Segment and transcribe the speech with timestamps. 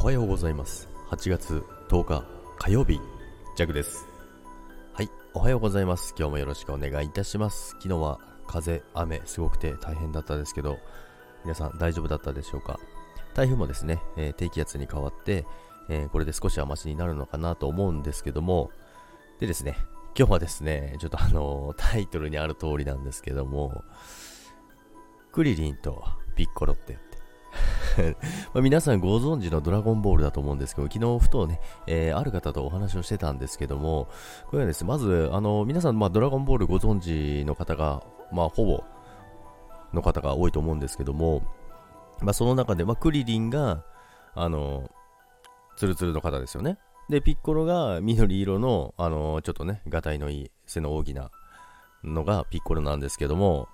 [0.00, 0.88] はようございます。
[1.10, 2.24] 8月10日
[2.56, 3.00] 火曜日
[3.56, 4.06] ジャグです。
[4.92, 6.14] はいおはようございます。
[6.16, 7.70] 今日もよろしくお願いいたします。
[7.80, 10.78] 昨日は風雨すごくて大変だったですけど
[11.42, 12.78] 皆さん大丈夫だったでしょうか？
[13.34, 15.44] 台風もですね、えー、低気圧に変わって、
[15.88, 18.70] えー、これで少しはマシになるのかなと思うんですけども
[19.40, 19.76] でですね
[20.16, 23.82] 今日はですねちょっとあのー、タイトルにある通りなんですけども
[25.32, 26.04] クリリンと
[26.36, 26.98] ピッコロって
[28.54, 34.08] ま皆さんご存知のドラゴンボールだと思うんですけど、昨日ふとね、えー、ある方とお話をしてたんですけども、
[34.46, 38.84] これはですね、まず、あの、皆さん、まあ、ドラゴンボールご存知の方が、まあ、ほぼ
[39.92, 41.42] の方が多いと思うんですけども、
[42.20, 43.84] まあ、その中で、まあ、クリリンが、
[44.34, 44.88] あの、
[45.76, 46.78] ツルツルの方ですよね。
[47.08, 51.30] で、ピッコロが緑色の、あの、ちょっとね、がたいのいい、背の大きな
[52.04, 53.68] のがピッコロなんですけども、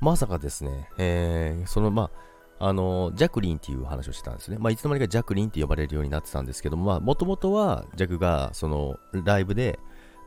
[0.00, 4.56] まさかですね、えー、その、まあ、あの、ジャクリンっていう話をしてたんですね。
[4.58, 9.78] まあ、いつの間にかジャクリンって呼ばれるようになってたんですけども、まあ、もともとは、ジャクが、その、ライブで、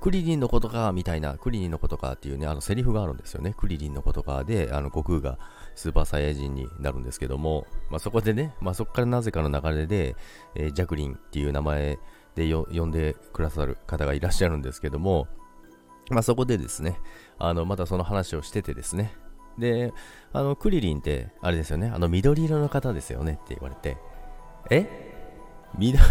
[0.01, 3.53] クリリンのことか、みたいな、クリリンのことかっていうね、あの、セリフがあるんですよね。
[3.57, 5.37] クリリンのことかで、あの、悟空が
[5.75, 10.15] スーパーサイヤ人になるんですけども、まあ、そこでね、まあ、そこからなぜかの流れで、
[10.55, 11.99] えー、ジャクリンっていう名前
[12.35, 15.27] で呼んでくださる方がいらっしゃるんですけども、
[16.09, 16.99] まあ、そこでですね、
[17.37, 19.13] あの、またその話をしててですね、
[19.57, 19.93] で、
[20.31, 23.97] あの、クリリンって、あれですよね、あの、緑色の方ですよねって言われて、
[24.69, 24.87] え？
[25.77, 26.01] 緑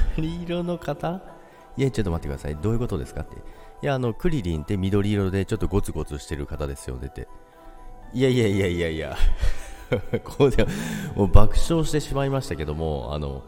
[0.43, 1.23] 色の方？
[1.77, 2.57] いや、ちょっと待ってください。
[2.57, 3.37] どういうことですかって。
[3.83, 7.29] いや、あの、クリリンって緑色でちょっとゴツゴツしてる方ですよねって。
[8.13, 9.17] いやいやいやいやいや。
[10.25, 10.67] こうで
[11.15, 13.45] もう爆笑してしまいましたけども、あの、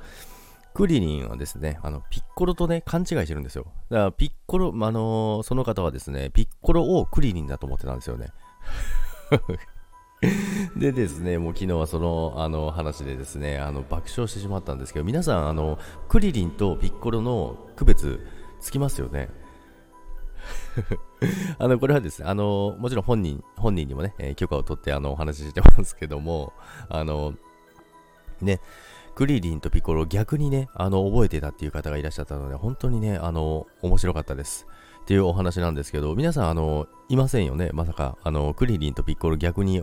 [0.72, 3.66] クリリンはですね、あの、ピッコロとね、勘違いしてるんですよ。
[3.90, 8.28] だから、ピッコロ、あのー、その方はですね、ピッコロをクリリンだと思ってたんですよね。
[10.76, 18.20] でですね、もう昨日はそのあの話でですね、あの爆笑してしまったんですけど、皆さん、あのクリリンとピッコロの区別
[18.60, 19.30] つきますよね？
[21.58, 26.52] あのこれはですね、あのもちろん本人本人にもね、えー、許可を取ってあのお話ししてますけども、
[26.90, 27.32] あの
[28.42, 28.60] ね、
[29.14, 34.66] クリリンとピコロ逆にね、あの覚えてたっていう方がいらっしゃったので、本当にね、あの面白かったです。
[35.00, 37.70] っていうお話なんですけど、皆さん、あの、いませんよね？
[37.72, 39.82] まさか、あの、クリリンとピッコロ逆に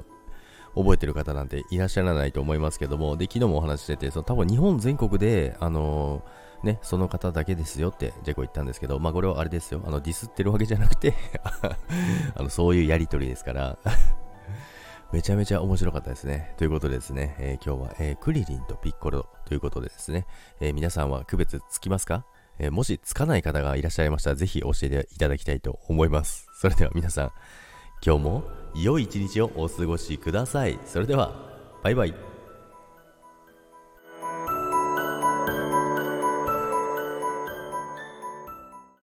[0.75, 11.13] 覚えてる方なんていらっしゃらないと思いますけども、で、昨日もお話ししてて、その多分日本全国で、あのー、ね、その方だけですよってジェコ言ったんですけど、まあこれはあれですよ、あのディスってるわけじゃなくて
[12.35, 13.77] あのそういうやりとりですから
[15.13, 16.53] めちゃめちゃ面白かったですね。
[16.57, 20.25] ということでですね、えー、今日は、えー、クリリンとピッコロということでですね、
[20.59, 22.25] えー、皆さんは区別つきますか、
[22.59, 26.47] えもしつかない方がいらっしゃいましたら、ぜひ教えていただきたいと思います。
[26.59, 27.31] それでは皆さん、
[28.05, 28.43] 今日も
[28.75, 30.79] 良い一日をお過ごしください。
[30.85, 31.33] それでは、
[31.83, 32.36] バイバイ。